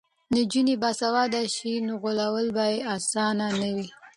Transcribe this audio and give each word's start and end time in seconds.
که 0.27 0.31
نجونې 0.35 0.75
باسواده 0.81 1.41
شي 1.55 1.73
نو 1.85 1.93
غولول 2.01 2.47
به 2.55 2.65
یې 2.73 2.79
اسانه 2.95 3.47
نه 3.59 3.69
وي. 3.75 3.87